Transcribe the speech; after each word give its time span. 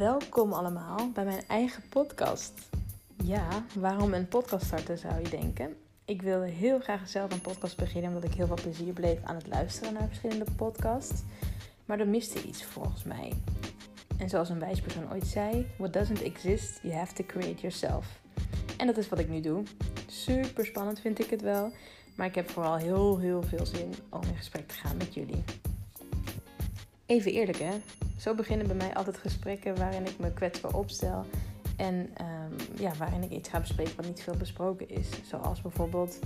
Welkom 0.00 0.52
allemaal 0.52 1.10
bij 1.14 1.24
mijn 1.24 1.42
eigen 1.48 1.82
podcast. 1.88 2.68
Ja, 3.24 3.64
waarom 3.78 4.14
een 4.14 4.28
podcast 4.28 4.66
starten 4.66 4.98
zou 4.98 5.22
je 5.22 5.28
denken? 5.28 5.76
Ik 6.04 6.22
wilde 6.22 6.46
heel 6.46 6.80
graag 6.80 7.08
zelf 7.08 7.32
een 7.32 7.40
podcast 7.40 7.76
beginnen 7.76 8.10
omdat 8.10 8.30
ik 8.30 8.34
heel 8.34 8.46
veel 8.46 8.58
plezier 8.62 8.92
bleef 8.92 9.18
aan 9.24 9.34
het 9.34 9.46
luisteren 9.46 9.92
naar 9.92 10.06
verschillende 10.06 10.44
podcasts. 10.56 11.22
Maar 11.84 12.00
er 12.00 12.08
miste 12.08 12.42
iets 12.42 12.64
volgens 12.64 13.04
mij. 13.04 13.32
En 14.18 14.28
zoals 14.28 14.48
een 14.48 14.58
wijspersoon 14.58 15.12
ooit 15.12 15.26
zei: 15.26 15.66
What 15.78 15.92
doesn't 15.92 16.22
exist, 16.22 16.80
you 16.82 16.94
have 16.94 17.14
to 17.14 17.24
create 17.26 17.60
yourself. 17.60 18.20
En 18.76 18.86
dat 18.86 18.96
is 18.96 19.08
wat 19.08 19.18
ik 19.18 19.28
nu 19.28 19.40
doe. 19.40 19.62
Super 20.06 20.66
spannend 20.66 21.00
vind 21.00 21.18
ik 21.18 21.30
het 21.30 21.42
wel. 21.42 21.72
Maar 22.16 22.26
ik 22.26 22.34
heb 22.34 22.50
vooral 22.50 22.76
heel, 22.76 23.18
heel 23.18 23.42
veel 23.42 23.66
zin 23.66 23.94
om 24.08 24.22
in 24.22 24.36
gesprek 24.36 24.68
te 24.68 24.74
gaan 24.74 24.96
met 24.96 25.14
jullie. 25.14 25.44
Even 27.06 27.32
eerlijk 27.32 27.58
hè, 27.58 27.72
zo 28.20 28.34
beginnen 28.34 28.66
bij 28.66 28.76
mij 28.76 28.94
altijd 28.94 29.18
gesprekken 29.18 29.76
waarin 29.76 30.06
ik 30.06 30.18
me 30.18 30.32
kwetsbaar 30.32 30.74
opstel. 30.74 31.24
En 31.76 32.10
ehm, 32.14 32.80
ja, 32.80 32.92
waarin 32.98 33.22
ik 33.22 33.30
iets 33.30 33.48
ga 33.48 33.60
bespreken 33.60 33.96
wat 33.96 34.06
niet 34.06 34.22
veel 34.22 34.36
besproken 34.36 34.88
is. 34.88 35.08
Zoals 35.24 35.62
bijvoorbeeld, 35.62 36.18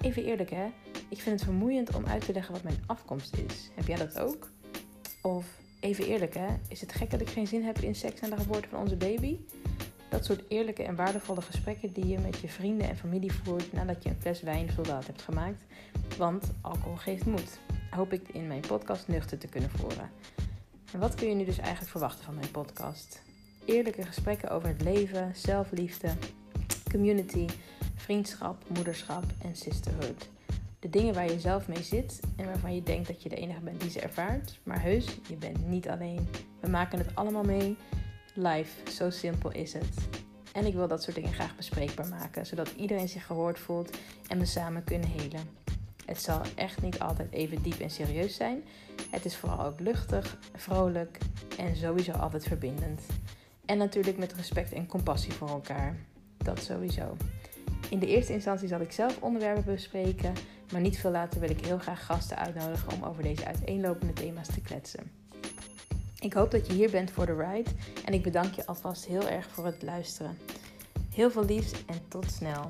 even 0.00 0.24
eerlijk 0.24 0.50
hè, 0.50 0.66
ik 1.08 1.20
vind 1.20 1.40
het 1.40 1.44
vermoeiend 1.44 1.94
om 1.94 2.06
uit 2.06 2.24
te 2.24 2.32
leggen 2.32 2.52
wat 2.52 2.62
mijn 2.62 2.82
afkomst 2.86 3.36
is. 3.36 3.70
Heb 3.74 3.86
jij 3.86 3.96
dat 3.96 4.18
ook? 4.20 4.48
Of 5.22 5.46
even 5.80 6.06
eerlijk 6.06 6.34
hè, 6.34 6.46
is 6.68 6.80
het 6.80 6.92
gek 6.92 7.10
dat 7.10 7.20
ik 7.20 7.28
geen 7.28 7.46
zin 7.46 7.64
heb 7.64 7.78
in 7.78 7.94
seks 7.94 8.20
en 8.20 8.30
de 8.30 8.36
geboorte 8.36 8.68
van 8.68 8.80
onze 8.80 8.96
baby? 8.96 9.38
Dat 10.08 10.24
soort 10.24 10.42
eerlijke 10.48 10.82
en 10.82 10.96
waardevolle 10.96 11.42
gesprekken 11.42 11.92
die 11.92 12.06
je 12.06 12.18
met 12.18 12.38
je 12.38 12.48
vrienden 12.48 12.88
en 12.88 12.96
familie 12.96 13.32
voert 13.32 13.72
nadat 13.72 14.02
je 14.02 14.08
een 14.08 14.20
fles 14.20 14.42
wijn 14.42 14.70
hebt 15.06 15.22
gemaakt. 15.22 15.64
Want 16.18 16.50
alcohol 16.60 16.96
geeft 16.96 17.26
moed. 17.26 17.58
Hoop 17.90 18.12
ik 18.12 18.28
in 18.28 18.46
mijn 18.46 18.60
podcast 18.60 19.08
nuchter 19.08 19.38
te 19.38 19.48
kunnen 19.48 19.70
voeren. 19.70 20.10
En 20.92 20.98
wat 20.98 21.14
kun 21.14 21.28
je 21.28 21.34
nu 21.34 21.44
dus 21.44 21.58
eigenlijk 21.58 21.90
verwachten 21.90 22.24
van 22.24 22.34
mijn 22.34 22.50
podcast? 22.50 23.22
Eerlijke 23.64 24.02
gesprekken 24.02 24.50
over 24.50 24.68
het 24.68 24.82
leven, 24.82 25.32
zelfliefde, 25.36 26.08
community, 26.90 27.46
vriendschap, 27.94 28.64
moederschap 28.68 29.24
en 29.42 29.56
sisterhood. 29.56 30.28
De 30.78 30.90
dingen 30.90 31.14
waar 31.14 31.30
je 31.30 31.40
zelf 31.40 31.68
mee 31.68 31.82
zit 31.82 32.20
en 32.36 32.44
waarvan 32.44 32.74
je 32.74 32.82
denkt 32.82 33.06
dat 33.06 33.22
je 33.22 33.28
de 33.28 33.36
enige 33.36 33.60
bent 33.60 33.80
die 33.80 33.90
ze 33.90 34.00
ervaart. 34.00 34.58
Maar 34.62 34.82
heus, 34.82 35.18
je 35.28 35.36
bent 35.36 35.68
niet 35.68 35.88
alleen. 35.88 36.28
We 36.60 36.68
maken 36.68 36.98
het 36.98 37.14
allemaal 37.14 37.44
mee. 37.44 37.76
Life, 38.34 38.90
zo 38.90 39.10
simpel 39.10 39.52
is 39.52 39.72
het. 39.72 39.94
En 40.52 40.66
ik 40.66 40.74
wil 40.74 40.88
dat 40.88 41.02
soort 41.02 41.16
dingen 41.16 41.32
graag 41.32 41.56
bespreekbaar 41.56 42.08
maken, 42.08 42.46
zodat 42.46 42.72
iedereen 42.76 43.08
zich 43.08 43.26
gehoord 43.26 43.58
voelt 43.58 43.96
en 44.28 44.38
we 44.38 44.44
samen 44.44 44.84
kunnen 44.84 45.08
helen. 45.08 45.69
Het 46.10 46.22
zal 46.22 46.40
echt 46.54 46.82
niet 46.82 46.98
altijd 46.98 47.32
even 47.32 47.62
diep 47.62 47.80
en 47.80 47.90
serieus 47.90 48.34
zijn. 48.34 48.62
Het 49.10 49.24
is 49.24 49.36
vooral 49.36 49.64
ook 49.64 49.80
luchtig, 49.80 50.38
vrolijk 50.54 51.18
en 51.58 51.76
sowieso 51.76 52.12
altijd 52.12 52.44
verbindend. 52.44 53.02
En 53.64 53.78
natuurlijk 53.78 54.18
met 54.18 54.32
respect 54.32 54.72
en 54.72 54.86
compassie 54.86 55.32
voor 55.32 55.48
elkaar. 55.48 55.96
Dat 56.36 56.62
sowieso. 56.62 57.16
In 57.90 57.98
de 57.98 58.06
eerste 58.06 58.32
instantie 58.32 58.68
zal 58.68 58.80
ik 58.80 58.92
zelf 58.92 59.20
onderwerpen 59.20 59.64
bespreken, 59.64 60.32
maar 60.72 60.80
niet 60.80 60.98
veel 60.98 61.10
later 61.10 61.40
wil 61.40 61.50
ik 61.50 61.64
heel 61.64 61.78
graag 61.78 62.06
gasten 62.06 62.38
uitnodigen 62.38 62.92
om 62.92 63.02
over 63.02 63.22
deze 63.22 63.46
uiteenlopende 63.46 64.12
thema's 64.12 64.48
te 64.48 64.60
kletsen. 64.60 65.10
Ik 66.18 66.32
hoop 66.32 66.50
dat 66.50 66.66
je 66.66 66.72
hier 66.72 66.90
bent 66.90 67.10
voor 67.10 67.26
de 67.26 67.34
ride 67.34 67.70
en 68.04 68.12
ik 68.12 68.22
bedank 68.22 68.54
je 68.54 68.66
alvast 68.66 69.06
heel 69.06 69.28
erg 69.28 69.48
voor 69.48 69.66
het 69.66 69.82
luisteren. 69.82 70.38
Heel 71.14 71.30
veel 71.30 71.44
liefs 71.44 71.72
en 71.86 72.00
tot 72.08 72.30
snel. 72.30 72.66